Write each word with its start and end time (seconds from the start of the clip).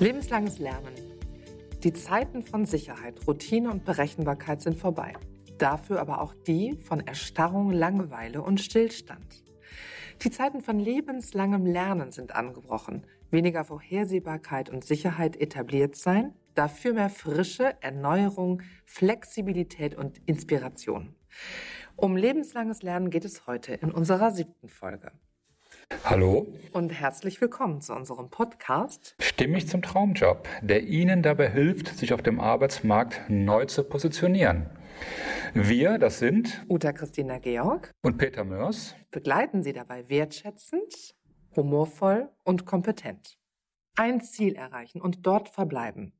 Lebenslanges 0.00 0.58
Lernen. 0.58 0.94
Die 1.84 1.92
Zeiten 1.92 2.42
von 2.42 2.64
Sicherheit, 2.64 3.16
Routine 3.26 3.70
und 3.70 3.84
Berechenbarkeit 3.84 4.62
sind 4.62 4.78
vorbei. 4.78 5.12
Dafür 5.58 6.00
aber 6.00 6.22
auch 6.22 6.32
die 6.46 6.78
von 6.78 7.06
Erstarrung, 7.06 7.70
Langeweile 7.70 8.40
und 8.40 8.62
Stillstand. 8.62 9.44
Die 10.22 10.30
Zeiten 10.30 10.62
von 10.62 10.78
lebenslangem 10.78 11.66
Lernen 11.66 12.12
sind 12.12 12.34
angebrochen. 12.34 13.06
Weniger 13.30 13.62
Vorhersehbarkeit 13.62 14.70
und 14.70 14.86
Sicherheit 14.86 15.36
etabliert 15.36 15.96
sein, 15.96 16.32
dafür 16.54 16.94
mehr 16.94 17.10
Frische, 17.10 17.76
Erneuerung, 17.82 18.62
Flexibilität 18.86 19.94
und 19.94 20.16
Inspiration. 20.24 21.14
Um 21.96 22.16
lebenslanges 22.16 22.80
Lernen 22.80 23.10
geht 23.10 23.26
es 23.26 23.46
heute 23.46 23.74
in 23.74 23.90
unserer 23.90 24.30
siebten 24.30 24.70
Folge. 24.70 25.12
Hallo 26.10 26.52
und 26.72 26.90
herzlich 26.90 27.40
willkommen 27.40 27.80
zu 27.80 27.94
unserem 27.94 28.30
Podcast 28.30 29.14
Stimmig 29.20 29.68
zum 29.68 29.80
Traumjob, 29.80 30.48
der 30.60 30.82
Ihnen 30.82 31.22
dabei 31.22 31.48
hilft, 31.48 31.96
sich 31.96 32.12
auf 32.12 32.20
dem 32.20 32.40
Arbeitsmarkt 32.40 33.28
neu 33.28 33.66
zu 33.66 33.84
positionieren. 33.84 34.70
Wir, 35.54 35.98
das 35.98 36.18
sind 36.18 36.64
Uta 36.68 36.92
Christina 36.92 37.38
Georg 37.38 37.92
und 38.02 38.18
Peter 38.18 38.42
Mörs, 38.42 38.96
begleiten 39.12 39.62
Sie 39.62 39.72
dabei 39.72 40.08
wertschätzend, 40.08 41.14
humorvoll 41.54 42.28
und 42.44 42.66
kompetent. 42.66 43.38
Ein 43.96 44.20
Ziel 44.20 44.56
erreichen 44.56 45.00
und 45.00 45.26
dort 45.26 45.48
verbleiben. 45.48 46.12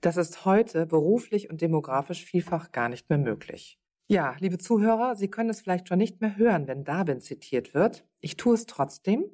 Das 0.00 0.16
ist 0.16 0.44
heute 0.44 0.86
beruflich 0.86 1.48
und 1.48 1.60
demografisch 1.60 2.24
vielfach 2.24 2.72
gar 2.72 2.88
nicht 2.88 3.08
mehr 3.08 3.20
möglich. 3.20 3.78
Ja, 4.12 4.36
liebe 4.40 4.58
Zuhörer, 4.58 5.16
Sie 5.16 5.28
können 5.28 5.48
es 5.48 5.62
vielleicht 5.62 5.88
schon 5.88 5.96
nicht 5.96 6.20
mehr 6.20 6.36
hören, 6.36 6.66
wenn 6.66 6.84
Darwin 6.84 7.22
zitiert 7.22 7.72
wird. 7.72 8.04
Ich 8.20 8.36
tue 8.36 8.52
es 8.52 8.66
trotzdem. 8.66 9.24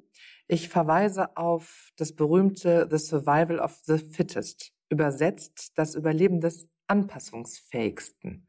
Ich 0.47 0.69
verweise 0.69 1.35
auf 1.35 1.89
das 1.97 2.13
berühmte 2.13 2.87
The 2.89 2.97
Survival 2.97 3.59
of 3.59 3.77
the 3.83 3.97
Fittest, 3.97 4.71
übersetzt 4.87 5.73
das 5.75 5.95
Überleben 5.95 6.39
des 6.39 6.69
anpassungsfähigsten. 6.89 8.47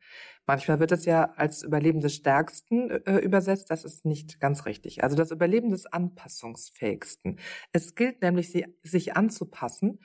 Manchmal 0.50 0.80
wird 0.80 0.90
es 0.90 1.04
ja 1.04 1.30
als 1.36 1.62
Überleben 1.62 2.00
des 2.00 2.16
Stärksten 2.16 2.90
äh, 2.90 3.18
übersetzt. 3.18 3.70
Das 3.70 3.84
ist 3.84 4.04
nicht 4.04 4.40
ganz 4.40 4.66
richtig. 4.66 5.04
Also 5.04 5.14
das 5.14 5.30
Überleben 5.30 5.70
des 5.70 5.86
Anpassungsfähigsten. 5.86 7.38
Es 7.72 7.94
gilt 7.94 8.20
nämlich, 8.20 8.50
sie, 8.50 8.66
sich 8.82 9.16
anzupassen. 9.16 10.00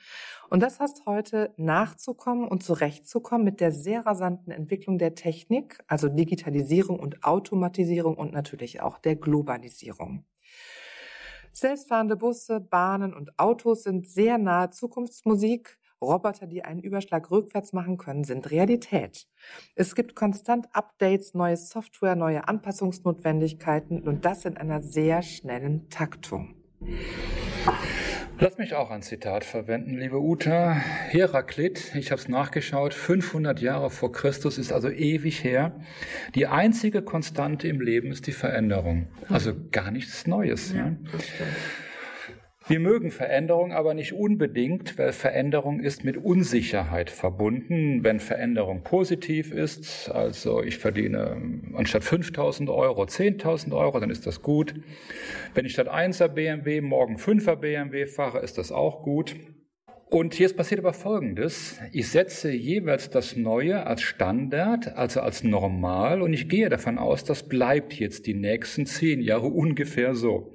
Und 0.48 0.62
das 0.62 0.78
heißt 0.78 1.02
heute, 1.06 1.52
nachzukommen 1.56 2.46
und 2.46 2.62
zurechtzukommen 2.62 3.44
mit 3.44 3.60
der 3.60 3.72
sehr 3.72 4.06
rasanten 4.06 4.52
Entwicklung 4.52 4.98
der 4.98 5.16
Technik, 5.16 5.82
also 5.88 6.08
Digitalisierung 6.08 7.00
und 7.00 7.24
Automatisierung 7.24 8.16
und 8.16 8.32
natürlich 8.32 8.80
auch 8.80 8.98
der 8.98 9.16
Globalisierung. 9.16 10.26
Selbstfahrende 11.52 12.16
Busse, 12.16 12.60
Bahnen 12.60 13.14
und 13.14 13.38
Autos 13.38 13.82
sind 13.82 14.06
sehr 14.06 14.38
nahe 14.38 14.70
Zukunftsmusik. 14.70 15.78
Roboter, 16.02 16.46
die 16.46 16.62
einen 16.62 16.80
Überschlag 16.80 17.30
rückwärts 17.30 17.72
machen 17.72 17.96
können, 17.96 18.24
sind 18.24 18.50
Realität. 18.50 19.26
Es 19.74 19.94
gibt 19.94 20.14
konstant 20.14 20.66
Updates, 20.72 21.34
neue 21.34 21.56
Software, 21.56 22.16
neue 22.16 22.46
Anpassungsnotwendigkeiten 22.46 24.02
und 24.02 24.24
das 24.24 24.44
in 24.44 24.56
einer 24.56 24.82
sehr 24.82 25.22
schnellen 25.22 25.88
Taktung. 25.88 26.54
Lass 28.38 28.58
mich 28.58 28.74
auch 28.74 28.90
ein 28.90 29.00
Zitat 29.00 29.44
verwenden, 29.44 29.96
liebe 29.96 30.20
Uta. 30.20 30.74
Heraklit, 30.74 31.94
ich 31.94 32.10
habe 32.10 32.20
es 32.20 32.28
nachgeschaut, 32.28 32.92
500 32.92 33.60
Jahre 33.62 33.88
vor 33.88 34.12
Christus 34.12 34.58
ist 34.58 34.72
also 34.72 34.90
ewig 34.90 35.42
her. 35.42 35.80
Die 36.34 36.46
einzige 36.46 37.00
Konstante 37.00 37.66
im 37.66 37.80
Leben 37.80 38.12
ist 38.12 38.26
die 38.26 38.32
Veränderung. 38.32 39.08
Also 39.30 39.54
gar 39.72 39.90
nichts 39.90 40.26
Neues. 40.26 40.72
Ja, 40.72 40.88
ja. 40.88 40.96
Wir 42.68 42.80
mögen 42.80 43.12
Veränderung 43.12 43.72
aber 43.72 43.94
nicht 43.94 44.12
unbedingt, 44.12 44.98
weil 44.98 45.12
Veränderung 45.12 45.78
ist 45.78 46.02
mit 46.02 46.16
Unsicherheit 46.16 47.10
verbunden. 47.10 48.02
Wenn 48.02 48.18
Veränderung 48.18 48.82
positiv 48.82 49.52
ist, 49.52 50.10
also 50.10 50.64
ich 50.64 50.78
verdiene 50.78 51.36
anstatt 51.74 52.02
5000 52.02 52.68
Euro 52.68 53.04
10.000 53.04 53.72
Euro, 53.72 54.00
dann 54.00 54.10
ist 54.10 54.26
das 54.26 54.42
gut. 54.42 54.74
Wenn 55.54 55.64
ich 55.64 55.74
statt 55.74 55.88
1er 55.88 56.26
BMW 56.26 56.80
morgen 56.80 57.18
5er 57.18 57.54
BMW 57.54 58.04
fahre, 58.06 58.40
ist 58.40 58.58
das 58.58 58.72
auch 58.72 59.04
gut. 59.04 59.36
Und 60.08 60.38
jetzt 60.38 60.56
passiert 60.56 60.78
aber 60.78 60.92
Folgendes. 60.92 61.80
Ich 61.90 62.08
setze 62.10 62.52
jeweils 62.52 63.10
das 63.10 63.34
Neue 63.34 63.86
als 63.86 64.02
Standard, 64.02 64.96
also 64.96 65.20
als 65.20 65.42
normal, 65.42 66.22
und 66.22 66.32
ich 66.32 66.48
gehe 66.48 66.68
davon 66.68 66.96
aus, 66.96 67.24
das 67.24 67.42
bleibt 67.42 67.92
jetzt 67.94 68.28
die 68.28 68.34
nächsten 68.34 68.86
zehn 68.86 69.20
Jahre 69.20 69.48
ungefähr 69.48 70.14
so. 70.14 70.54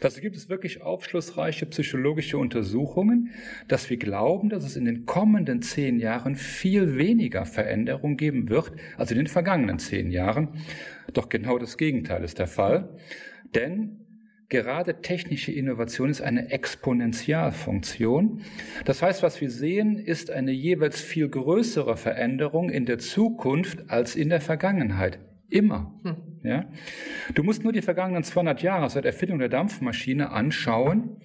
Dazu 0.00 0.20
gibt 0.20 0.36
es 0.36 0.50
wirklich 0.50 0.82
aufschlussreiche 0.82 1.64
psychologische 1.64 2.36
Untersuchungen, 2.36 3.30
dass 3.68 3.88
wir 3.88 3.96
glauben, 3.96 4.50
dass 4.50 4.64
es 4.64 4.76
in 4.76 4.84
den 4.84 5.06
kommenden 5.06 5.62
zehn 5.62 5.98
Jahren 5.98 6.36
viel 6.36 6.98
weniger 6.98 7.46
Veränderung 7.46 8.18
geben 8.18 8.50
wird 8.50 8.72
als 8.98 9.10
in 9.10 9.16
den 9.16 9.28
vergangenen 9.28 9.78
zehn 9.78 10.10
Jahren. 10.10 10.60
Doch 11.14 11.30
genau 11.30 11.58
das 11.58 11.78
Gegenteil 11.78 12.22
ist 12.22 12.38
der 12.38 12.48
Fall. 12.48 12.98
Denn 13.54 14.09
Gerade 14.50 15.00
technische 15.00 15.52
Innovation 15.52 16.10
ist 16.10 16.20
eine 16.20 16.50
Exponentialfunktion. 16.50 18.42
Das 18.84 19.00
heißt, 19.00 19.22
was 19.22 19.40
wir 19.40 19.48
sehen, 19.48 19.96
ist 19.96 20.32
eine 20.32 20.50
jeweils 20.50 21.00
viel 21.00 21.28
größere 21.28 21.96
Veränderung 21.96 22.68
in 22.68 22.84
der 22.84 22.98
Zukunft 22.98 23.88
als 23.90 24.16
in 24.16 24.28
der 24.28 24.40
Vergangenheit. 24.40 25.20
Immer. 25.48 25.94
Hm. 26.02 26.16
Ja? 26.42 26.64
Du 27.32 27.44
musst 27.44 27.62
nur 27.62 27.72
die 27.72 27.80
vergangenen 27.80 28.24
200 28.24 28.60
Jahre 28.60 28.90
seit 28.90 29.04
Erfindung 29.04 29.38
der 29.38 29.48
Dampfmaschine 29.50 30.30
anschauen 30.30 31.16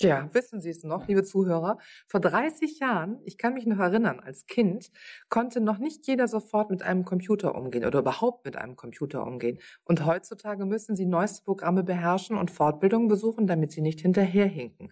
ja, 0.00 0.28
wissen 0.34 0.60
Sie 0.60 0.70
es 0.70 0.82
noch, 0.82 1.06
liebe 1.06 1.22
Zuhörer? 1.22 1.78
Vor 2.08 2.20
30 2.20 2.80
Jahren, 2.80 3.20
ich 3.24 3.38
kann 3.38 3.54
mich 3.54 3.64
noch 3.66 3.78
erinnern, 3.78 4.20
als 4.20 4.46
Kind 4.46 4.90
konnte 5.28 5.60
noch 5.60 5.78
nicht 5.78 6.06
jeder 6.06 6.26
sofort 6.26 6.70
mit 6.70 6.82
einem 6.82 7.04
Computer 7.04 7.54
umgehen 7.54 7.84
oder 7.84 8.00
überhaupt 8.00 8.44
mit 8.44 8.56
einem 8.56 8.76
Computer 8.76 9.24
umgehen. 9.24 9.58
Und 9.84 10.04
heutzutage 10.04 10.66
müssen 10.66 10.96
Sie 10.96 11.06
neueste 11.06 11.44
Programme 11.44 11.84
beherrschen 11.84 12.36
und 12.36 12.50
Fortbildungen 12.50 13.08
besuchen, 13.08 13.46
damit 13.46 13.70
Sie 13.70 13.82
nicht 13.82 14.00
hinterherhinken. 14.00 14.90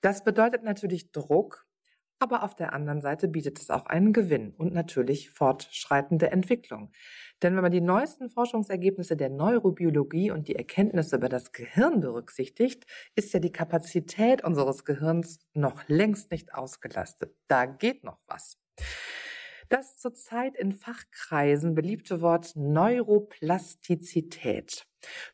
Das 0.00 0.24
bedeutet 0.24 0.62
natürlich 0.64 1.12
Druck, 1.12 1.66
aber 2.18 2.42
auf 2.42 2.54
der 2.54 2.72
anderen 2.72 3.00
Seite 3.00 3.28
bietet 3.28 3.58
es 3.60 3.70
auch 3.70 3.86
einen 3.86 4.12
Gewinn 4.12 4.54
und 4.56 4.72
natürlich 4.72 5.30
fortschreitende 5.30 6.30
Entwicklung. 6.30 6.92
Denn 7.42 7.54
wenn 7.54 7.62
man 7.62 7.72
die 7.72 7.80
neuesten 7.80 8.28
Forschungsergebnisse 8.28 9.16
der 9.16 9.30
Neurobiologie 9.30 10.30
und 10.30 10.48
die 10.48 10.56
Erkenntnisse 10.56 11.16
über 11.16 11.28
das 11.28 11.52
Gehirn 11.52 12.00
berücksichtigt, 12.00 12.84
ist 13.14 13.32
ja 13.32 13.40
die 13.40 13.52
Kapazität 13.52 14.44
unseres 14.44 14.84
Gehirns 14.84 15.38
noch 15.54 15.88
längst 15.88 16.30
nicht 16.30 16.54
ausgelastet. 16.54 17.34
Da 17.48 17.66
geht 17.66 18.04
noch 18.04 18.18
was. 18.26 18.58
Das 19.70 19.96
zurzeit 19.98 20.56
in 20.56 20.72
Fachkreisen 20.72 21.74
beliebte 21.76 22.20
Wort 22.20 22.56
Neuroplastizität 22.56 24.84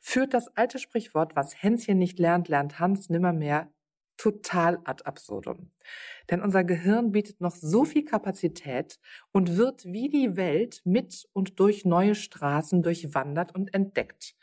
führt 0.00 0.34
das 0.34 0.54
alte 0.56 0.78
Sprichwort, 0.78 1.34
was 1.34 1.62
Hänschen 1.62 1.98
nicht 1.98 2.18
lernt, 2.18 2.48
lernt 2.48 2.78
Hans 2.78 3.08
nimmermehr 3.08 3.72
total 4.16 4.78
ad 4.84 5.04
absurdum. 5.04 5.70
Denn 6.30 6.40
unser 6.40 6.64
Gehirn 6.64 7.12
bietet 7.12 7.40
noch 7.40 7.54
so 7.54 7.84
viel 7.84 8.04
Kapazität 8.04 8.98
und 9.32 9.56
wird 9.56 9.84
wie 9.84 10.08
die 10.08 10.36
Welt 10.36 10.82
mit 10.84 11.28
und 11.32 11.60
durch 11.60 11.84
neue 11.84 12.14
Straßen 12.14 12.82
durchwandert 12.82 13.54
und 13.54 13.72
entdeckt. 13.74 14.34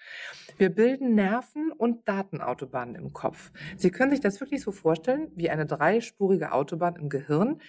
Wir 0.58 0.70
bilden 0.70 1.16
Nerven 1.16 1.72
und 1.72 2.08
Datenautobahnen 2.08 2.96
im 2.96 3.14
Kopf. 3.14 3.52
Sie 3.78 3.92
können 3.92 4.12
sich 4.12 4.22
das 4.22 4.40
wirklich 4.40 4.62
so 4.62 4.72
vorstellen 4.72 5.32
wie 5.36 5.50
eine 5.50 5.66
dreispurige 5.66 6.52
Autobahn 6.52 6.96
im 6.96 7.10
Gehirn, 7.10 7.62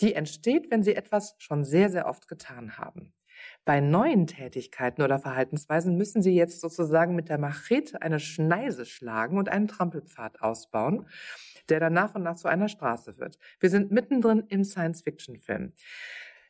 die 0.00 0.14
entsteht, 0.14 0.70
wenn 0.70 0.82
Sie 0.82 0.94
etwas 0.94 1.36
schon 1.38 1.64
sehr, 1.64 1.88
sehr 1.88 2.06
oft 2.06 2.28
getan 2.28 2.76
haben. 2.76 3.12
Bei 3.64 3.80
neuen 3.80 4.26
Tätigkeiten 4.26 5.02
oder 5.02 5.18
Verhaltensweisen 5.18 5.96
müssen 5.96 6.22
Sie 6.22 6.34
jetzt 6.34 6.60
sozusagen 6.60 7.14
mit 7.14 7.28
der 7.28 7.38
Machete 7.38 8.02
eine 8.02 8.18
Schneise 8.18 8.86
schlagen 8.86 9.38
und 9.38 9.48
einen 9.48 9.68
Trampelpfad 9.68 10.42
ausbauen 10.42 11.06
der 11.68 11.80
dann 11.80 11.92
nach 11.92 12.14
und 12.14 12.22
nach 12.22 12.36
zu 12.36 12.48
einer 12.48 12.68
Straße 12.68 13.18
wird. 13.18 13.38
Wir 13.60 13.70
sind 13.70 13.90
mittendrin 13.90 14.44
im 14.48 14.64
Science-Fiction-Film. 14.64 15.72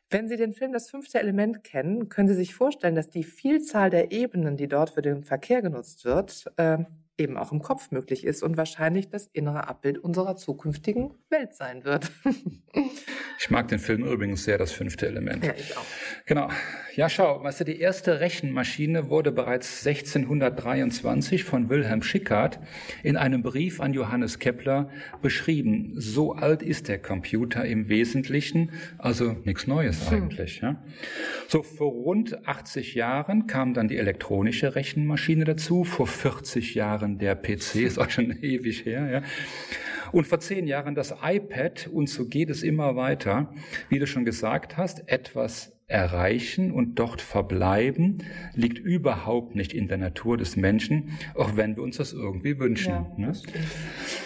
Wenn 0.09 0.27
Sie 0.27 0.37
den 0.37 0.53
Film 0.53 0.73
Das 0.73 0.89
fünfte 0.89 1.19
Element 1.19 1.63
kennen, 1.63 2.09
können 2.09 2.27
Sie 2.27 2.35
sich 2.35 2.53
vorstellen, 2.53 2.95
dass 2.95 3.09
die 3.09 3.23
Vielzahl 3.23 3.89
der 3.89 4.11
Ebenen, 4.11 4.57
die 4.57 4.67
dort 4.67 4.91
für 4.91 5.01
den 5.01 5.23
Verkehr 5.23 5.61
genutzt 5.61 6.05
wird, 6.05 6.51
äh, 6.57 6.79
eben 7.17 7.37
auch 7.37 7.51
im 7.51 7.61
Kopf 7.61 7.91
möglich 7.91 8.23
ist 8.23 8.41
und 8.41 8.57
wahrscheinlich 8.57 9.09
das 9.09 9.27
innere 9.27 9.67
Abbild 9.67 9.97
unserer 9.97 10.35
zukünftigen 10.35 11.13
Welt 11.29 11.53
sein 11.53 11.83
wird. 11.83 12.11
ich 13.39 13.49
mag 13.51 13.67
den 13.67 13.79
Film 13.79 14.03
übrigens 14.03 14.43
sehr, 14.43 14.57
das 14.57 14.71
fünfte 14.71 15.07
Element. 15.07 15.43
Ja, 15.45 15.53
ich 15.55 15.77
auch. 15.77 15.85
Genau. 16.25 16.49
Ja, 16.95 17.09
schau, 17.09 17.43
weißt 17.43 17.61
du, 17.61 17.65
die 17.65 17.79
erste 17.79 18.19
Rechenmaschine 18.19 19.09
wurde 19.09 19.31
bereits 19.31 19.85
1623 19.85 21.43
von 21.43 21.69
Wilhelm 21.69 22.03
Schickard 22.03 22.59
in 23.01 23.17
einem 23.17 23.41
Brief 23.41 23.81
an 23.81 23.93
Johannes 23.93 24.39
Kepler 24.39 24.89
beschrieben. 25.21 25.93
So 25.95 26.33
alt 26.33 26.61
ist 26.61 26.87
der 26.87 26.99
Computer 26.99 27.65
im 27.65 27.89
Wesentlichen, 27.89 28.71
also 28.97 29.35
nichts 29.43 29.67
Neues 29.67 30.09
hm. 30.09 30.17
eigentlich. 30.17 30.61
Ja. 30.61 30.83
So 31.47 31.63
vor 31.63 31.91
rund 31.91 32.47
80 32.47 32.93
Jahren 32.93 33.47
kam 33.47 33.73
dann 33.73 33.87
die 33.87 33.97
elektronische 33.97 34.75
Rechenmaschine 34.75 35.45
dazu, 35.45 35.83
vor 35.83 36.07
40 36.07 36.75
Jahren 36.75 37.12
der 37.17 37.35
PC, 37.35 37.75
ist 37.75 37.99
auch 37.99 38.09
schon 38.09 38.31
ewig 38.41 38.85
her. 38.85 39.09
Ja. 39.09 39.21
Und 40.11 40.27
vor 40.27 40.39
zehn 40.39 40.67
Jahren 40.67 40.93
das 40.93 41.15
iPad 41.23 41.89
und 41.91 42.07
so 42.07 42.27
geht 42.27 42.49
es 42.49 42.61
immer 42.61 42.95
weiter. 42.95 43.51
Wie 43.89 43.97
du 43.97 44.05
schon 44.05 44.25
gesagt 44.25 44.77
hast, 44.77 45.09
etwas 45.09 45.73
erreichen 45.87 46.71
und 46.71 46.99
dort 46.99 47.21
verbleiben 47.21 48.19
liegt 48.53 48.79
überhaupt 48.79 49.55
nicht 49.55 49.73
in 49.73 49.87
der 49.87 49.97
Natur 49.97 50.37
des 50.37 50.55
Menschen, 50.55 51.17
auch 51.35 51.55
wenn 51.55 51.75
wir 51.75 51.83
uns 51.83 51.97
das 51.97 52.13
irgendwie 52.13 52.59
wünschen. 52.59 52.91
Ja, 52.91 53.11
ne? 53.17 53.33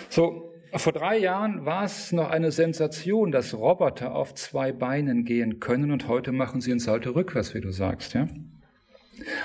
So, 0.09 0.53
vor 0.73 0.93
drei 0.93 1.17
Jahren 1.17 1.65
war 1.65 1.83
es 1.83 2.11
noch 2.11 2.29
eine 2.29 2.51
Sensation, 2.51 3.31
dass 3.31 3.53
Roboter 3.53 4.13
auf 4.13 4.35
zwei 4.35 4.71
Beinen 4.71 5.23
gehen 5.23 5.59
können 5.59 5.91
und 5.91 6.07
heute 6.07 6.31
machen 6.31 6.61
sie 6.61 6.71
einen 6.71 6.79
Salto 6.79 7.11
rückwärts, 7.11 7.53
wie 7.55 7.61
du 7.61 7.71
sagst, 7.71 8.13
ja? 8.13 8.27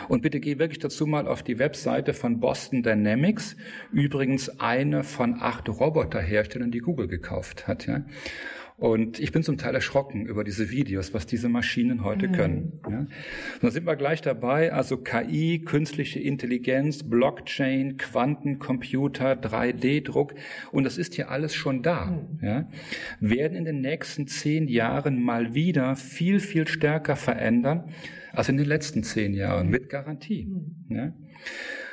Und 0.08 0.22
bitte 0.22 0.40
geh 0.40 0.58
wirklich 0.58 0.78
dazu 0.78 1.06
mal 1.06 1.26
auf 1.26 1.42
die 1.42 1.58
Webseite 1.58 2.14
von 2.14 2.40
Boston 2.40 2.82
Dynamics, 2.82 3.56
übrigens 3.92 4.60
eine 4.60 5.04
von 5.04 5.36
acht 5.40 5.69
Roboterherstellern, 5.69 6.70
die 6.70 6.80
Google 6.80 7.08
gekauft 7.08 7.66
hat, 7.66 7.86
ja? 7.86 8.02
Und 8.82 9.20
ich 9.20 9.31
bin 9.31 9.44
zum 9.44 9.58
Teil 9.58 9.76
erschrocken 9.76 10.26
über 10.26 10.43
diese 10.43 10.73
Videos, 10.73 11.14
was 11.14 11.25
diese 11.25 11.49
Maschinen 11.49 12.02
heute 12.02 12.26
mhm. 12.26 12.32
können. 12.32 12.81
Ja. 12.90 13.06
Da 13.61 13.70
sind 13.70 13.87
wir 13.87 13.94
gleich 13.94 14.23
dabei, 14.23 14.73
also 14.73 14.96
KI, 14.96 15.61
künstliche 15.64 16.19
Intelligenz, 16.19 17.05
Blockchain, 17.08 17.96
Quantencomputer, 17.96 19.34
3D-Druck 19.34 20.34
und 20.73 20.82
das 20.82 20.99
ist 20.99 21.14
hier 21.14 21.31
alles 21.31 21.55
schon 21.55 21.84
da. 21.84 22.06
Mhm. 22.06 22.40
Ja. 22.43 22.69
Werden 23.20 23.56
in 23.56 23.67
den 23.67 23.82
nächsten 23.82 24.26
zehn 24.26 24.67
Jahren 24.67 25.23
mal 25.23 25.55
wieder 25.55 25.94
viel, 25.94 26.40
viel 26.40 26.67
stärker 26.67 27.14
verändern 27.14 27.94
als 28.32 28.49
in 28.49 28.56
den 28.56 28.67
letzten 28.67 29.05
zehn 29.05 29.32
Jahren, 29.32 29.69
mit 29.69 29.90
Garantie. 29.90 30.46
Mhm. 30.46 30.96
Ja. 30.96 31.14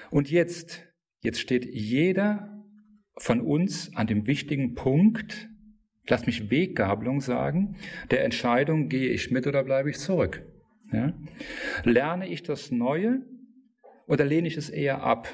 Und 0.10 0.32
jetzt, 0.32 0.88
jetzt 1.22 1.40
steht 1.40 1.66
jeder 1.66 2.64
von 3.16 3.42
uns 3.42 3.96
an 3.96 4.08
dem 4.08 4.26
wichtigen 4.26 4.74
Punkt, 4.74 5.50
Lass 6.10 6.26
mich 6.26 6.50
Weggabelung 6.50 7.22
sagen, 7.22 7.76
der 8.12 8.24
Entscheidung, 8.24 8.90
gehe 8.90 9.10
ich 9.10 9.32
mit 9.32 9.48
oder 9.48 9.64
bleibe 9.64 9.90
ich 9.90 10.00
zurück. 10.00 10.42
Ja? 10.92 11.14
Lerne 11.84 12.28
ich 12.28 12.44
das 12.44 12.72
Neue 12.72 13.22
oder 14.08 14.26
lehne 14.26 14.48
ich 14.48 14.58
es 14.58 14.70
eher 14.70 15.04
ab? 15.04 15.30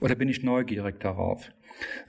Oder 0.00 0.14
bin 0.14 0.28
ich 0.28 0.42
neugierig 0.42 1.00
darauf? 1.00 1.50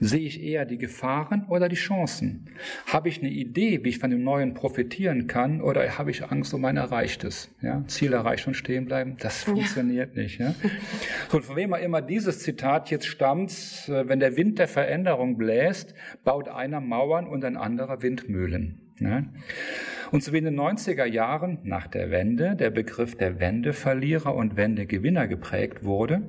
Sehe 0.00 0.20
ich 0.20 0.42
eher 0.42 0.64
die 0.64 0.78
Gefahren 0.78 1.46
oder 1.48 1.68
die 1.68 1.76
Chancen? 1.76 2.50
Habe 2.86 3.08
ich 3.08 3.20
eine 3.20 3.30
Idee, 3.30 3.84
wie 3.84 3.90
ich 3.90 3.98
von 3.98 4.10
dem 4.10 4.22
Neuen 4.22 4.54
profitieren 4.54 5.26
kann, 5.26 5.60
oder 5.60 5.98
habe 5.98 6.10
ich 6.10 6.24
Angst 6.24 6.54
um 6.54 6.60
mein 6.62 6.76
Erreichtes? 6.76 7.54
Ja? 7.60 7.84
Ziel 7.86 8.12
erreicht 8.12 8.46
und 8.46 8.54
stehen 8.54 8.86
bleiben, 8.86 9.16
das 9.20 9.44
funktioniert 9.44 10.14
ja. 10.14 10.22
nicht. 10.22 10.38
Ja? 10.38 10.54
Und 11.32 11.44
von 11.44 11.56
wem 11.56 11.74
auch 11.74 11.80
immer 11.80 12.00
dieses 12.00 12.40
Zitat 12.40 12.90
jetzt 12.90 13.06
stammt, 13.06 13.50
äh, 13.88 14.08
wenn 14.08 14.20
der 14.20 14.36
Wind 14.36 14.58
der 14.58 14.68
Veränderung 14.68 15.36
bläst, 15.36 15.94
baut 16.24 16.48
einer 16.48 16.80
Mauern 16.80 17.26
und 17.26 17.44
ein 17.44 17.56
anderer 17.56 18.02
Windmühlen. 18.02 18.87
Ja? 19.00 19.24
Und 20.10 20.22
so 20.22 20.32
wie 20.32 20.38
in 20.38 20.44
den 20.44 20.58
90er 20.58 21.04
Jahren 21.04 21.58
nach 21.64 21.86
der 21.86 22.10
Wende 22.10 22.56
der 22.56 22.70
Begriff 22.70 23.16
der 23.16 23.40
Wendeverlierer 23.40 24.34
und 24.34 24.56
Wendegewinner 24.56 25.28
geprägt 25.28 25.84
wurde, 25.84 26.22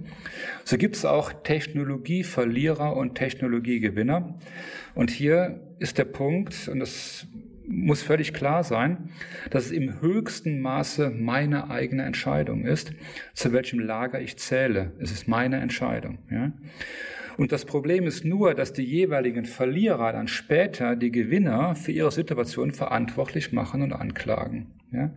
so 0.66 0.78
gibt 0.78 0.96
es 0.96 1.06
auch 1.06 1.32
Technologieverlierer 1.32 2.96
und 2.96 3.16
Technologiegewinner. 3.16 4.38
Und 4.96 5.12
hier 5.12 5.62
ist 5.80 5.98
der 5.98 6.06
Punkt, 6.06 6.68
und 6.68 6.80
das 6.80 7.28
muss 7.70 8.02
völlig 8.02 8.34
klar 8.34 8.64
sein, 8.64 9.12
dass 9.52 9.68
es 9.68 9.72
im 9.72 10.02
höchsten 10.02 10.60
Maße 10.60 11.12
meine 11.12 11.70
eigene 11.70 12.04
Entscheidung 12.04 12.66
ist, 12.66 12.92
zu 13.34 13.54
welchem 13.54 13.80
Lager 13.80 14.20
ich 14.20 14.38
zähle. 14.38 14.92
Es 15.00 15.12
ist 15.12 15.28
meine 15.28 15.58
Entscheidung. 15.58 16.18
Ja? 16.30 16.52
Und 17.40 17.54
das 17.54 17.64
Problem 17.64 18.06
ist 18.06 18.26
nur, 18.26 18.54
dass 18.54 18.74
die 18.74 18.84
jeweiligen 18.84 19.46
Verlierer 19.46 20.12
dann 20.12 20.28
später 20.28 20.98
die 20.98 21.10
Gewinner 21.10 21.74
für 21.74 21.94
ihre 21.94 22.12
Situation 22.12 22.74
verantwortlich 22.74 23.54
machen 23.54 23.82
und 23.82 23.94
anklagen. 23.94 24.68
Ja? 24.92 25.12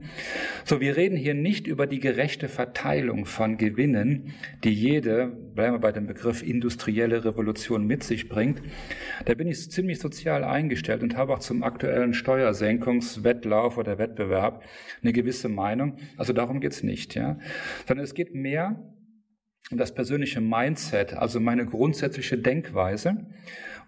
So, 0.64 0.80
wir 0.80 0.96
reden 0.96 1.16
hier 1.16 1.34
nicht 1.34 1.66
über 1.66 1.88
die 1.88 1.98
gerechte 1.98 2.46
Verteilung 2.46 3.24
von 3.24 3.56
Gewinnen, 3.56 4.34
die 4.62 4.72
jede, 4.72 5.26
bleiben 5.26 5.74
wir 5.74 5.80
bei 5.80 5.90
dem 5.90 6.06
Begriff 6.06 6.44
industrielle 6.44 7.24
Revolution 7.24 7.88
mit 7.88 8.04
sich 8.04 8.28
bringt. 8.28 8.62
Da 9.24 9.34
bin 9.34 9.48
ich 9.48 9.68
ziemlich 9.72 9.98
sozial 9.98 10.44
eingestellt 10.44 11.02
und 11.02 11.16
habe 11.16 11.32
auch 11.32 11.40
zum 11.40 11.64
aktuellen 11.64 12.14
Steuersenkungswettlauf 12.14 13.78
oder 13.78 13.98
Wettbewerb 13.98 14.62
eine 15.02 15.12
gewisse 15.12 15.48
Meinung. 15.48 15.96
Also 16.16 16.32
darum 16.32 16.60
geht's 16.60 16.84
nicht, 16.84 17.16
ja. 17.16 17.36
Sondern 17.88 18.04
es 18.04 18.14
geht 18.14 18.32
mehr 18.32 18.80
das 19.70 19.94
persönliche 19.94 20.40
Mindset, 20.40 21.14
also 21.14 21.40
meine 21.40 21.64
grundsätzliche 21.64 22.38
Denkweise, 22.38 23.26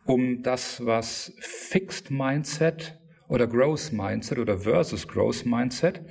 um 0.05 0.43
das, 0.43 0.85
was 0.85 1.33
Fixed 1.39 2.11
Mindset 2.11 2.99
oder 3.29 3.47
Growth 3.47 3.93
Mindset 3.93 4.39
oder 4.39 4.59
versus 4.59 5.09
Growth 5.09 5.47
Mindset, 5.47 6.03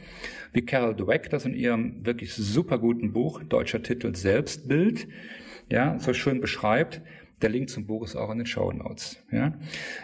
wie 0.51 0.62
Carol 0.63 0.95
Dweck 0.95 1.30
das 1.30 1.45
in 1.45 1.54
ihrem 1.54 2.06
wirklich 2.06 2.33
super 2.33 2.77
guten 2.80 3.13
Buch, 3.13 3.44
deutscher 3.44 3.81
Titel 3.81 4.15
Selbstbild, 4.15 5.07
ja, 5.69 5.98
so 6.00 6.13
schön 6.13 6.42
beschreibt. 6.42 7.01
Der 7.42 7.50
Link 7.50 7.69
zum 7.69 7.86
Buch 7.86 8.06
ist 8.06 8.15
auch 8.15 8.31
in 8.31 8.38
den 8.38 8.48
Show 8.48 8.71
Notes. 8.71 9.18
Ja. 9.31 9.54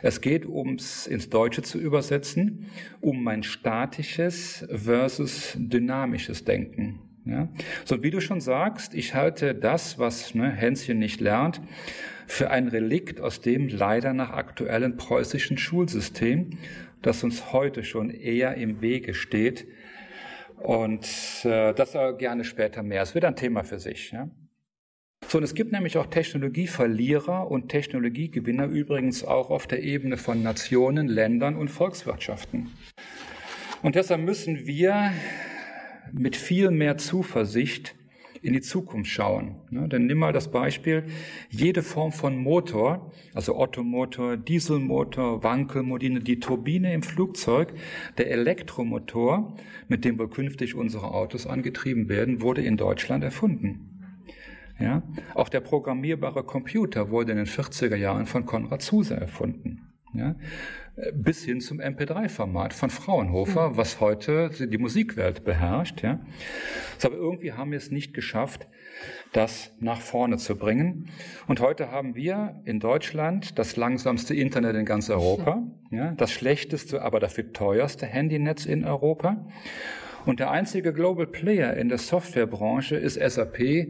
Es 0.02 0.20
geht 0.20 0.46
ums 0.46 1.08
ins 1.08 1.30
Deutsche 1.30 1.62
zu 1.62 1.80
übersetzen, 1.80 2.66
um 3.00 3.24
mein 3.24 3.44
statisches 3.44 4.66
versus 4.70 5.56
dynamisches 5.58 6.44
Denken. 6.44 7.09
Ja? 7.32 7.48
So 7.86 8.04
wie 8.04 8.12
du 8.12 8.22
schon 8.22 8.42
sagst, 8.42 8.94
ich 8.94 9.14
halte 9.16 9.56
das, 9.56 10.00
was 10.00 10.36
ne, 10.36 10.52
Hänschen 10.52 11.00
nicht 11.00 11.22
lernt, 11.22 11.62
für 12.28 12.52
ein 12.52 12.68
Relikt 12.68 13.22
aus 13.22 13.42
dem 13.42 13.68
leider 13.68 14.14
nach 14.14 14.32
aktuellen 14.32 14.98
preußischen 14.98 15.58
Schulsystem, 15.58 16.52
das 17.02 17.24
uns 17.24 17.54
heute 17.54 17.84
schon 17.84 18.10
eher 18.10 18.56
im 18.56 18.82
Wege 18.82 19.14
steht. 19.14 19.68
Und 20.58 21.08
äh, 21.44 21.74
das 21.74 21.94
soll 21.94 22.18
gerne 22.18 22.44
später 22.44 22.84
mehr. 22.84 23.02
Es 23.02 23.16
wird 23.16 23.26
ein 23.26 23.36
Thema 23.36 23.64
für 23.64 23.80
sich. 23.80 24.12
Ja? 24.12 24.30
So, 25.28 25.38
und 25.38 25.44
es 25.44 25.54
gibt 25.54 25.72
nämlich 25.72 25.98
auch 25.98 26.08
Technologieverlierer 26.08 27.50
und 27.50 27.70
Technologiegewinner 27.70 28.66
übrigens 28.66 29.24
auch 29.24 29.50
auf 29.50 29.68
der 29.68 29.84
Ebene 29.84 30.18
von 30.18 30.42
Nationen, 30.44 31.08
Ländern 31.08 31.56
und 31.56 31.70
Volkswirtschaften. 31.70 32.70
Und 33.82 33.96
deshalb 33.96 34.22
müssen 34.22 34.66
wir 34.66 35.12
mit 36.14 36.36
viel 36.36 36.72
mehr 36.72 36.98
Zuversicht 36.98 37.96
in 38.42 38.54
die 38.54 38.62
Zukunft 38.62 39.12
schauen. 39.12 39.56
Ne? 39.70 39.88
Denn 39.88 40.06
nimm 40.06 40.20
mal 40.20 40.34
das 40.34 40.52
Beispiel, 40.52 41.04
jede 41.50 41.84
Form 41.84 42.12
von 42.12 42.38
Motor, 42.38 43.12
also 43.34 43.58
Ottomotor, 43.58 44.38
Dieselmotor, 44.38 45.44
Wankelmotor, 45.44 46.20
die 46.20 46.40
Turbine 46.40 46.94
im 46.94 47.04
Flugzeug, 47.04 47.74
der 48.18 48.32
Elektromotor, 48.32 49.56
mit 49.88 50.06
dem 50.06 50.18
wohl 50.20 50.30
künftig 50.30 50.76
unsere 50.76 51.12
Autos 51.12 51.48
angetrieben 51.48 52.10
werden, 52.10 52.42
wurde 52.42 52.62
in 52.62 52.78
Deutschland 52.78 53.24
erfunden. 53.24 54.00
Ja? 54.80 55.04
Auch 55.36 55.50
der 55.50 55.60
programmierbare 55.60 56.44
Computer 56.44 57.10
wurde 57.10 57.32
in 57.32 57.38
den 57.38 57.48
40er 57.48 57.96
Jahren 57.96 58.26
von 58.26 58.46
Konrad 58.46 58.82
Zuse 58.82 59.16
erfunden. 59.16 59.89
Ja? 60.14 60.36
bis 61.14 61.44
hin 61.44 61.62
zum 61.62 61.80
MP3-Format 61.80 62.74
von 62.74 62.90
Fraunhofer, 62.90 63.70
mhm. 63.70 63.78
was 63.78 64.00
heute 64.00 64.50
die 64.50 64.78
Musikwelt 64.78 65.44
beherrscht. 65.44 66.02
Ja. 66.02 66.20
aber 67.04 67.16
irgendwie 67.16 67.54
haben 67.54 67.72
wir 67.72 67.78
es 67.78 67.92
nicht 67.92 68.14
geschafft, 68.14 68.68
das 69.32 69.72
nach 69.80 70.02
vorne 70.02 70.38
zu 70.38 70.58
bringen. 70.58 71.10
Und 71.48 71.62
heute 71.62 71.92
haben 71.92 72.16
wir 72.16 72.62
in 72.66 72.80
Deutschland 72.80 73.58
das 73.58 73.76
langsamste 73.76 74.36
Internet 74.36 74.76
in 74.76 74.86
ganz 74.86 75.10
Europa, 75.10 75.64
ja, 75.92 76.12
das 76.14 76.32
schlechteste, 76.32 77.02
aber 77.02 77.20
dafür 77.20 77.54
teuerste 77.54 78.06
Handynetz 78.06 78.66
in 78.66 78.84
Europa. 78.84 79.48
Und 80.26 80.40
der 80.40 80.52
einzige 80.52 80.94
Global 80.94 81.28
Player 81.28 81.76
in 81.76 81.90
der 81.90 81.98
Softwarebranche 81.98 82.96
ist 82.98 83.16
SAP, 83.16 83.88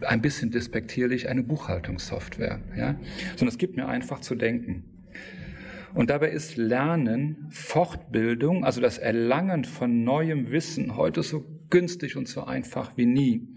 ein 0.00 0.22
bisschen 0.22 0.50
despektierlich 0.50 1.28
eine 1.28 1.42
Buchhaltungssoftware. 1.42 2.60
Ja? 2.76 2.94
Sondern 3.30 3.48
es 3.48 3.58
gibt 3.58 3.76
mir 3.76 3.88
einfach 3.88 4.20
zu 4.20 4.34
denken. 4.34 4.95
Und 5.96 6.10
dabei 6.10 6.28
ist 6.28 6.58
Lernen, 6.58 7.46
Fortbildung, 7.48 8.66
also 8.66 8.82
das 8.82 8.98
Erlangen 8.98 9.64
von 9.64 10.04
neuem 10.04 10.52
Wissen 10.52 10.94
heute 10.98 11.22
so 11.22 11.42
günstig 11.70 12.16
und 12.16 12.28
so 12.28 12.44
einfach 12.44 12.98
wie 12.98 13.06
nie. 13.06 13.48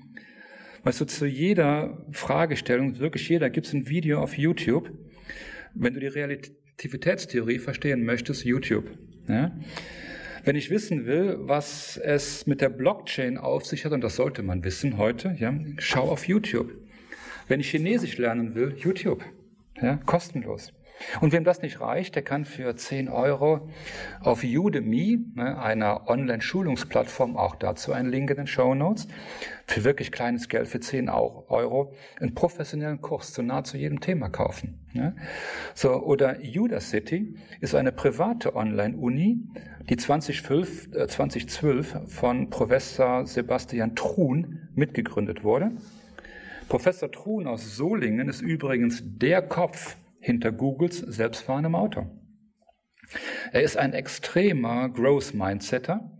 Weißt 0.84 1.02
du, 1.02 1.06
zu 1.06 1.26
jeder 1.26 2.06
Fragestellung, 2.12 2.98
wirklich 3.00 3.28
jeder, 3.28 3.50
gibt 3.50 3.68
es 3.68 3.74
ein 3.74 3.90
Video 3.90 4.22
auf 4.22 4.38
YouTube. 4.38 4.90
Wenn 5.76 5.94
du 5.94 6.00
die 6.00 6.08
Relativitätstheorie 6.08 7.60
verstehen 7.60 8.06
möchtest, 8.06 8.46
YouTube. 8.46 8.90
Ja? 9.28 9.52
Wenn 10.46 10.56
ich 10.56 10.70
wissen 10.70 11.06
will, 11.06 11.40
was 11.42 11.98
es 11.98 12.48
mit 12.48 12.62
der 12.62 12.70
Blockchain 12.70 13.38
auf 13.38 13.66
sich 13.66 13.84
hat, 13.84 13.92
und 13.92 14.02
das 14.02 14.16
sollte 14.16 14.44
man 14.44 14.64
wissen 14.64 14.98
heute, 14.98 15.36
ja, 15.38 15.54
schau 15.78 16.10
auf 16.10 16.26
YouTube. 16.26 16.72
Wenn 17.50 17.60
ich 17.60 17.70
Chinesisch 17.70 18.18
lernen 18.18 18.56
will, 18.56 18.76
YouTube. 18.78 19.26
Ja, 19.82 19.98
kostenlos. 20.06 20.72
Und 21.22 21.32
wem 21.34 21.44
das 21.44 21.62
nicht 21.62 21.80
reicht, 21.82 22.16
der 22.16 22.24
kann 22.24 22.46
für 22.46 22.76
10 22.76 23.10
Euro 23.10 23.70
auf 24.22 24.44
Udemy, 24.44 25.20
ne, 25.36 25.60
einer 25.60 26.10
Online-Schulungsplattform, 26.10 27.38
auch 27.38 27.56
dazu 27.56 27.94
einen 27.94 28.10
Link 28.10 28.30
in 28.30 28.38
den 28.38 28.48
Show 28.48 28.76
Notes, 28.76 29.08
für 29.66 29.84
wirklich 29.84 30.12
kleines 30.12 30.50
Geld, 30.50 30.68
für 30.68 30.80
10 30.80 31.10
Euro, 31.10 31.94
einen 32.20 32.34
professionellen 32.34 33.02
Kurs 33.02 33.34
zu 33.34 33.44
nahezu 33.44 33.78
jedem 33.78 34.00
Thema 34.00 34.30
kaufen. 34.30 34.80
Ja? 34.94 35.14
So, 35.74 35.94
oder 36.04 36.38
Udacity 36.40 37.36
ist 37.62 37.76
eine 37.76 37.92
private 37.92 38.56
Online-Uni, 38.56 39.40
die 39.90 39.98
2012, 39.98 40.96
äh, 40.96 41.08
2012 41.08 41.98
von 42.08 42.50
Professor 42.50 43.26
Sebastian 43.26 43.96
Truhn 43.96 44.70
mitgegründet 44.76 45.44
wurde. 45.44 45.72
Professor 46.68 47.12
Truhn 47.12 47.48
aus 47.48 47.76
Solingen 47.76 48.30
ist 48.30 48.42
übrigens 48.42 49.02
der 49.04 49.42
Kopf 49.42 49.98
hinter 50.20 50.52
Googles 50.52 51.00
selbstfahrendem 51.00 51.76
Auto. 51.76 52.08
Er 53.52 53.64
ist 53.64 53.78
ein 53.78 53.94
extremer 53.94 54.90
Growth 54.90 55.34
Mindsetter, 55.34 56.12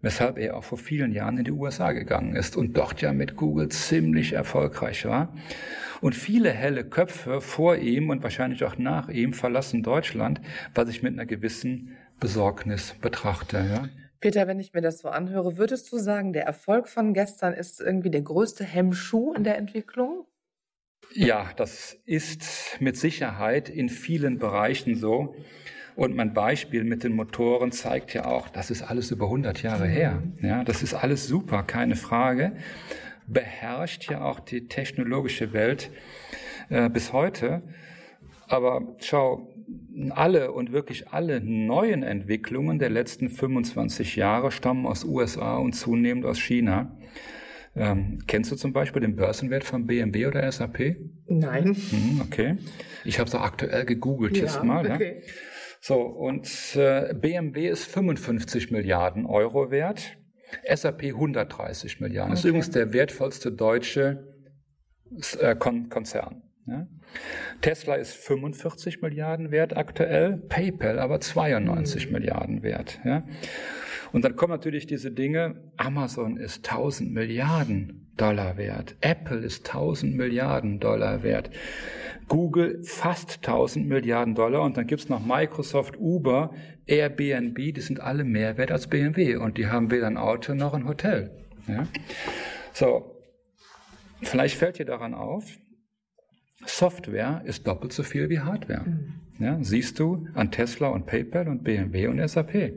weshalb 0.00 0.38
er 0.38 0.56
auch 0.56 0.64
vor 0.64 0.78
vielen 0.78 1.12
Jahren 1.12 1.38
in 1.38 1.44
die 1.44 1.50
USA 1.50 1.92
gegangen 1.92 2.36
ist 2.36 2.56
und 2.56 2.76
dort 2.76 3.00
ja 3.00 3.12
mit 3.12 3.36
Google 3.36 3.68
ziemlich 3.68 4.32
erfolgreich 4.32 5.04
war. 5.06 5.34
Und 6.00 6.14
viele 6.14 6.50
helle 6.50 6.84
Köpfe 6.84 7.40
vor 7.40 7.76
ihm 7.76 8.10
und 8.10 8.22
wahrscheinlich 8.22 8.62
auch 8.64 8.78
nach 8.78 9.08
ihm 9.08 9.32
verlassen 9.32 9.82
Deutschland, 9.82 10.40
was 10.74 10.88
ich 10.88 11.02
mit 11.02 11.14
einer 11.14 11.26
gewissen 11.26 11.96
Besorgnis 12.20 12.94
betrachte. 13.00 13.58
Ja. 13.58 13.88
Peter, 14.20 14.46
wenn 14.46 14.60
ich 14.60 14.72
mir 14.72 14.80
das 14.80 14.98
so 14.98 15.08
anhöre, 15.08 15.58
würdest 15.58 15.92
du 15.92 15.98
sagen, 15.98 16.32
der 16.32 16.44
Erfolg 16.44 16.88
von 16.88 17.14
gestern 17.14 17.52
ist 17.54 17.80
irgendwie 17.80 18.10
der 18.10 18.22
größte 18.22 18.64
Hemmschuh 18.64 19.32
in 19.32 19.44
der 19.44 19.58
Entwicklung? 19.58 20.26
Ja, 21.14 21.50
das 21.56 21.96
ist 22.04 22.76
mit 22.80 22.96
Sicherheit 22.96 23.68
in 23.68 23.88
vielen 23.88 24.38
Bereichen 24.38 24.94
so. 24.94 25.34
Und 25.96 26.14
mein 26.14 26.32
Beispiel 26.32 26.84
mit 26.84 27.02
den 27.02 27.14
Motoren 27.14 27.72
zeigt 27.72 28.14
ja 28.14 28.26
auch, 28.26 28.48
das 28.48 28.70
ist 28.70 28.82
alles 28.82 29.10
über 29.10 29.24
100 29.24 29.62
Jahre 29.62 29.86
her. 29.86 30.22
Ja, 30.40 30.62
das 30.62 30.82
ist 30.82 30.94
alles 30.94 31.26
super, 31.26 31.64
keine 31.64 31.96
Frage. 31.96 32.52
Beherrscht 33.26 34.08
ja 34.08 34.22
auch 34.22 34.38
die 34.38 34.68
technologische 34.68 35.52
Welt 35.52 35.90
äh, 36.68 36.88
bis 36.88 37.12
heute. 37.12 37.62
Aber 38.46 38.96
schau, 39.00 39.48
alle 40.10 40.52
und 40.52 40.72
wirklich 40.72 41.08
alle 41.08 41.40
neuen 41.40 42.02
Entwicklungen 42.02 42.78
der 42.78 42.90
letzten 42.90 43.28
25 43.28 44.16
Jahre 44.16 44.50
stammen 44.50 44.86
aus 44.86 45.04
USA 45.04 45.56
und 45.56 45.72
zunehmend 45.72 46.24
aus 46.24 46.38
China. 46.38 46.96
Ähm, 47.78 48.18
kennst 48.26 48.50
du 48.50 48.56
zum 48.56 48.72
Beispiel 48.72 49.00
den 49.00 49.16
Börsenwert 49.16 49.64
von 49.64 49.86
BMW 49.86 50.26
oder 50.26 50.50
SAP? 50.50 50.96
Nein. 51.26 51.76
Mhm, 51.90 52.20
okay. 52.20 52.56
Ich 53.04 53.18
habe 53.18 53.28
es 53.28 53.34
auch 53.34 53.42
aktuell 53.42 53.84
gegoogelt 53.84 54.36
ja, 54.36 54.44
jetzt 54.44 54.62
mal. 54.62 54.90
Okay. 54.90 55.22
Ja. 55.24 55.32
So, 55.80 56.02
und 56.02 56.48
äh, 56.76 57.14
BMW 57.14 57.68
ist 57.68 57.84
55 57.84 58.70
Milliarden 58.70 59.26
Euro 59.26 59.70
wert, 59.70 60.18
SAP 60.72 61.04
130 61.04 62.00
Milliarden. 62.00 62.32
Okay. 62.32 62.32
Das 62.32 62.40
ist 62.40 62.44
übrigens 62.44 62.70
der 62.70 62.92
wertvollste 62.92 63.52
deutsche 63.52 64.34
äh, 65.40 65.54
Kon 65.54 65.88
Konzern. 65.88 66.42
Ja? 66.66 66.86
Tesla 67.60 67.94
ist 67.94 68.14
45 68.14 69.02
Milliarden 69.02 69.50
wert 69.50 69.76
aktuell, 69.76 70.36
PayPal 70.48 70.98
aber 70.98 71.20
92 71.20 72.06
mhm. 72.06 72.12
Milliarden 72.12 72.62
wert. 72.62 73.00
Ja? 73.04 73.24
Und 74.12 74.24
dann 74.24 74.36
kommen 74.36 74.52
natürlich 74.52 74.86
diese 74.86 75.10
Dinge, 75.10 75.72
Amazon 75.76 76.36
ist 76.36 76.70
1000 76.70 77.12
Milliarden 77.12 78.12
Dollar 78.16 78.56
wert, 78.56 78.96
Apple 79.00 79.38
ist 79.38 79.68
1000 79.68 80.16
Milliarden 80.16 80.80
Dollar 80.80 81.22
wert, 81.22 81.50
Google 82.26 82.82
fast 82.84 83.36
1000 83.36 83.86
Milliarden 83.86 84.34
Dollar 84.34 84.62
und 84.62 84.76
dann 84.76 84.86
gibt's 84.86 85.08
noch 85.08 85.24
Microsoft, 85.24 85.98
Uber, 85.98 86.52
Airbnb, 86.86 87.56
die 87.56 87.80
sind 87.80 88.00
alle 88.00 88.24
mehr 88.24 88.56
wert 88.58 88.72
als 88.72 88.88
BMW 88.88 89.36
und 89.36 89.56
die 89.56 89.68
haben 89.68 89.90
weder 89.90 90.06
ein 90.06 90.16
Auto 90.16 90.54
noch 90.54 90.74
ein 90.74 90.86
Hotel. 90.86 91.30
Ja? 91.66 91.86
So, 92.72 93.22
vielleicht 94.22 94.56
fällt 94.56 94.78
dir 94.78 94.86
daran 94.86 95.14
auf, 95.14 95.44
Software 96.66 97.42
ist 97.44 97.66
doppelt 97.66 97.92
so 97.92 98.02
viel 98.02 98.28
wie 98.28 98.40
Hardware. 98.40 98.84
Mhm. 98.84 99.14
Ja, 99.38 99.58
siehst 99.62 100.00
du 100.00 100.26
an 100.34 100.50
Tesla 100.50 100.88
und 100.88 101.06
PayPal 101.06 101.46
und 101.46 101.62
BMW 101.62 102.08
und 102.08 102.26
SAP. 102.26 102.72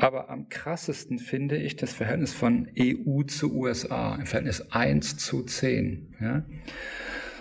Aber 0.00 0.30
am 0.30 0.48
krassesten 0.48 1.18
finde 1.18 1.56
ich 1.56 1.76
das 1.76 1.92
Verhältnis 1.92 2.32
von 2.32 2.68
EU 2.78 3.22
zu 3.24 3.54
USA, 3.54 4.16
im 4.16 4.26
Verhältnis 4.26 4.72
1 4.72 5.18
zu 5.18 5.42
10. 5.42 6.14
Ja? 6.20 6.42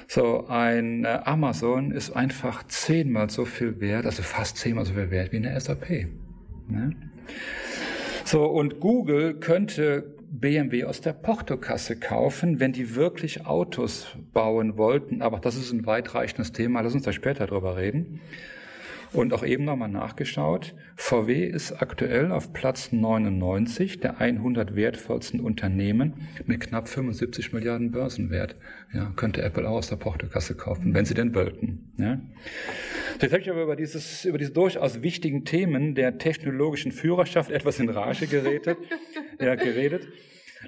So 0.08 0.48
ein 0.48 1.06
äh, 1.06 1.20
Amazon 1.24 1.92
ist 1.92 2.12
einfach 2.12 2.64
zehnmal 2.68 3.30
so 3.30 3.46
viel 3.46 3.80
wert, 3.80 4.06
also 4.06 4.24
fast 4.24 4.58
zehnmal 4.58 4.86
so 4.86 4.94
viel 4.94 5.12
wert 5.12 5.32
wie 5.32 5.38
eine 5.38 5.60
SAP. 5.60 6.08
Ne? 6.68 6.96
So, 8.26 8.46
und 8.46 8.80
Google 8.80 9.36
könnte 9.36 10.16
BMW 10.32 10.84
aus 10.84 11.02
der 11.02 11.14
Portokasse 11.14 12.00
kaufen, 12.00 12.60
wenn 12.60 12.74
die 12.74 12.96
wirklich 12.96 13.46
Autos 13.46 14.16
bauen 14.34 14.78
wollten. 14.78 15.22
Aber 15.22 15.40
das 15.40 15.56
ist 15.56 15.72
ein 15.72 15.86
weitreichendes 15.86 16.52
Thema, 16.52 16.82
lass 16.82 16.94
uns 16.94 17.04
da 17.04 17.14
später 17.14 17.48
drüber 17.48 17.78
reden. 17.78 18.20
Und 19.12 19.34
auch 19.34 19.44
eben 19.44 19.66
nochmal 19.66 19.90
nachgeschaut. 19.90 20.76
VW 20.96 21.46
ist 21.46 21.82
aktuell 21.82 22.32
auf 22.32 22.54
Platz 22.54 22.92
99 22.92 24.00
der 24.00 24.20
100 24.20 24.76
wertvollsten 24.76 25.40
Unternehmen 25.40 26.28
mit 26.46 26.60
knapp 26.60 26.88
75 26.88 27.52
Milliarden 27.52 27.92
Börsenwert. 27.92 28.56
Ja, 28.94 29.12
könnte 29.16 29.42
Apple 29.42 29.68
auch 29.68 29.78
aus 29.78 29.90
der 29.90 29.96
Portokasse 29.96 30.56
kaufen, 30.56 30.94
wenn 30.94 31.06
sie 31.06 31.16
denn 31.16 31.34
wollten. 31.34 31.92
Ja. 31.98 32.20
Jetzt 33.20 33.32
habe 33.32 33.42
ich 33.42 33.50
aber 33.50 33.64
über, 33.64 33.76
dieses, 33.76 34.26
über 34.26 34.38
diese 34.38 34.52
durchaus 34.52 35.02
wichtigen 35.02 35.44
Themen 35.44 35.96
der 35.96 36.18
technologischen 36.20 36.92
Führerschaft 36.92 37.50
etwas 37.50 37.80
in 37.80 37.90
Rage 37.90 38.28
geredet. 38.28 38.78
ja, 39.40 39.56
geredet. 39.56 40.08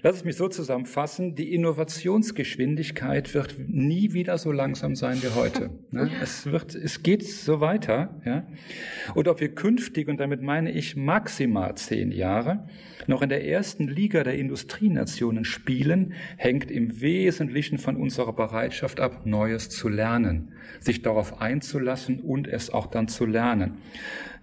Lass 0.04 0.16
es 0.16 0.24
mich 0.24 0.38
so 0.38 0.48
zusammenfassen, 0.48 1.36
die 1.36 1.54
Innovationsgeschwindigkeit 1.54 3.34
wird 3.34 3.58
nie 3.68 4.14
wieder 4.14 4.38
so 4.38 4.54
langsam 4.54 4.96
sein 4.96 5.22
wie 5.22 5.36
heute. 5.36 5.70
Ne? 5.92 6.10
Es, 6.22 6.46
wird, 6.46 6.76
es 6.76 7.04
geht 7.04 7.28
so 7.28 7.60
weiter. 7.60 8.22
Ja? 8.26 8.48
Und 9.16 9.28
ob 9.28 9.42
wir 9.42 9.54
künftig, 9.54 10.08
und 10.08 10.18
damit 10.18 10.42
meine 10.42 10.72
ich 10.72 10.96
maximal 10.96 11.76
zehn 11.76 12.14
Jahre, 12.14 12.70
noch 13.08 13.22
in 13.22 13.28
der 13.28 13.46
ersten 13.46 13.90
Liga 13.90 14.24
der 14.24 14.36
Industrienationen 14.36 15.44
spielen, 15.44 16.14
hängt 16.38 16.72
im 16.72 17.02
Wesentlichen 17.02 17.78
von 17.78 17.98
unserer 17.98 18.34
Bereitschaft 18.34 19.02
ab, 19.02 19.26
Neues 19.26 19.70
zu 19.70 19.90
lernen, 19.90 20.54
sich 20.80 21.02
darauf 21.02 21.42
einzulassen 21.42 22.22
und 22.22 22.48
es 22.48 22.70
auch 22.70 22.88
dann 22.88 23.10
zu 23.10 23.26
lernen. 23.26 23.80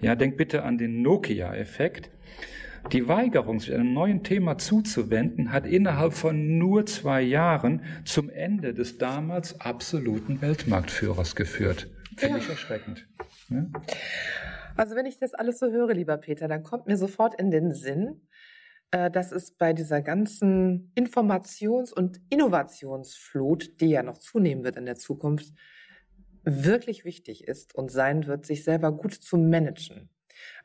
Ja, 0.01 0.15
denk 0.15 0.37
bitte 0.37 0.63
an 0.63 0.77
den 0.77 1.01
Nokia-Effekt. 1.01 2.11
Die 2.93 3.07
Weigerung, 3.07 3.61
sich 3.61 3.75
einem 3.75 3.93
neuen 3.93 4.25
Thema 4.25 4.57
zuzuwenden, 4.57 5.53
hat 5.53 5.67
innerhalb 5.67 6.15
von 6.15 6.57
nur 6.57 6.87
zwei 6.87 7.21
Jahren 7.21 7.83
zum 8.05 8.31
Ende 8.31 8.73
des 8.73 8.97
damals 8.97 9.61
absoluten 9.61 10.41
Weltmarktführers 10.41 11.37
geführt. 11.37 11.91
Finde 12.17 12.39
ja. 12.39 12.43
ich 12.43 12.49
erschreckend. 12.49 13.07
Ja? 13.51 13.67
Also 14.77 14.97
wenn 14.97 15.07
ich 15.07 15.19
das 15.19 15.35
alles 15.35 15.59
so 15.59 15.71
höre, 15.71 15.93
lieber 15.93 16.17
Peter, 16.17 16.49
dann 16.49 16.63
kommt 16.63 16.87
mir 16.87 16.97
sofort 16.97 17.39
in 17.39 17.51
den 17.51 17.73
Sinn, 17.73 18.27
äh, 18.91 19.11
dass 19.11 19.33
es 19.33 19.57
bei 19.57 19.75
dieser 19.75 20.01
ganzen 20.01 20.93
Informations- 20.95 21.93
und 21.93 22.21
Innovationsflut, 22.31 23.81
die 23.83 23.91
ja 23.91 24.03
noch 24.03 24.17
zunehmen 24.17 24.65
wird 24.65 24.77
in 24.77 24.87
der 24.87 24.97
Zukunft, 24.97 25.53
wirklich 26.45 27.05
wichtig 27.05 27.47
ist 27.47 27.75
und 27.75 27.91
sein 27.91 28.27
wird, 28.27 28.47
sich 28.47 28.65
selber 28.65 28.93
gut 28.93 29.13
zu 29.13 29.37
managen. 29.37 30.09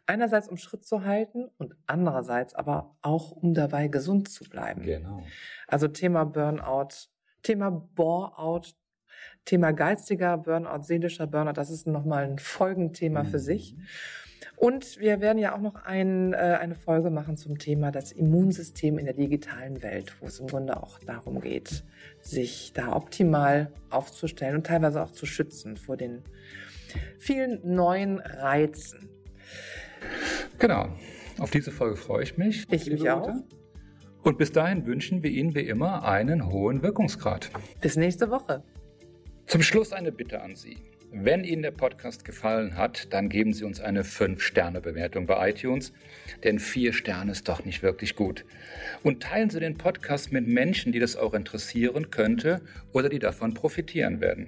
Einerseits, 0.05 0.49
um 0.49 0.57
Schritt 0.57 0.85
zu 0.85 1.05
halten 1.05 1.49
und 1.57 1.75
andererseits 1.87 2.53
aber 2.53 2.97
auch, 3.01 3.31
um 3.31 3.53
dabei 3.53 3.87
gesund 3.87 4.29
zu 4.29 4.43
bleiben. 4.43 4.81
Genau. 4.81 5.23
Also 5.67 5.87
Thema 5.87 6.25
Burnout, 6.25 7.09
Thema 7.41 7.69
Boreout, 7.69 8.73
Thema 9.45 9.71
geistiger 9.71 10.37
Burnout, 10.37 10.83
seelischer 10.83 11.27
Burnout, 11.27 11.53
das 11.53 11.69
ist 11.69 11.87
nochmal 11.87 12.25
ein 12.25 12.39
Folgenthema 12.39 13.23
mhm. 13.23 13.27
für 13.27 13.39
sich. 13.39 13.75
Und 14.55 14.99
wir 14.99 15.19
werden 15.19 15.39
ja 15.39 15.55
auch 15.55 15.61
noch 15.61 15.75
ein, 15.83 16.33
äh, 16.33 16.37
eine 16.37 16.75
Folge 16.75 17.09
machen 17.09 17.37
zum 17.37 17.57
Thema 17.57 17.91
das 17.91 18.11
Immunsystem 18.11 18.97
in 18.97 19.05
der 19.05 19.13
digitalen 19.13 19.83
Welt, 19.83 20.13
wo 20.21 20.27
es 20.27 20.39
im 20.39 20.47
Grunde 20.47 20.81
auch 20.81 20.99
darum 20.99 21.41
geht, 21.41 21.83
sich 22.21 22.71
da 22.73 22.95
optimal 22.95 23.71
aufzustellen 23.89 24.55
und 24.55 24.65
teilweise 24.65 25.03
auch 25.03 25.11
zu 25.11 25.25
schützen 25.25 25.75
vor 25.75 25.97
den 25.97 26.23
vielen 27.17 27.75
neuen 27.75 28.19
Reizen. 28.19 29.09
Genau. 30.63 30.87
Auf 31.39 31.51
diese 31.51 31.71
Folge 31.71 31.97
freue 31.97 32.23
ich 32.23 32.37
mich. 32.37 32.65
Ich 32.71 32.89
mich 32.89 33.09
auch. 33.09 33.29
Und 34.21 34.37
bis 34.37 34.53
dahin 34.53 34.85
wünschen 34.85 35.21
wir 35.21 35.29
Ihnen 35.29 35.53
wie 35.55 35.67
immer 35.67 36.05
einen 36.05 36.49
hohen 36.49 36.81
Wirkungsgrad. 36.81 37.51
Bis 37.81 37.97
nächste 37.97 38.29
Woche. 38.29 38.63
Zum 39.45 39.61
Schluss 39.61 39.91
eine 39.91 40.13
Bitte 40.13 40.41
an 40.41 40.55
Sie. 40.55 40.77
Wenn 41.11 41.43
Ihnen 41.43 41.63
der 41.63 41.71
Podcast 41.71 42.23
gefallen 42.23 42.77
hat, 42.77 43.11
dann 43.11 43.27
geben 43.27 43.51
Sie 43.51 43.65
uns 43.65 43.81
eine 43.81 44.03
5-Sterne-Bewertung 44.03 45.25
bei 45.25 45.49
iTunes, 45.49 45.91
denn 46.45 46.59
4 46.59 46.93
Sterne 46.93 47.33
ist 47.33 47.49
doch 47.49 47.65
nicht 47.65 47.83
wirklich 47.83 48.15
gut. 48.15 48.45
Und 49.03 49.21
teilen 49.21 49.49
Sie 49.49 49.59
den 49.59 49.77
Podcast 49.77 50.31
mit 50.31 50.47
Menschen, 50.47 50.93
die 50.93 50.99
das 50.99 51.17
auch 51.17 51.33
interessieren 51.33 52.09
könnte 52.09 52.61
oder 52.93 53.09
die 53.09 53.19
davon 53.19 53.53
profitieren 53.53 54.21
werden. 54.21 54.47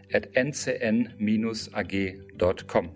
podcast.ncn-ag.com. 0.11 2.89